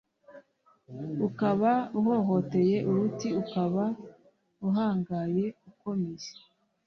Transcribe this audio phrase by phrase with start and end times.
[1.27, 3.83] ukaba uhotoye uruti: ukaba
[4.67, 6.29] uhangaye, ukomeye